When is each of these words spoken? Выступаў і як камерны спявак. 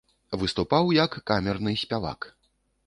Выступаў 0.43 0.89
і 0.93 0.97
як 1.03 1.11
камерны 1.33 1.79
спявак. 1.87 2.19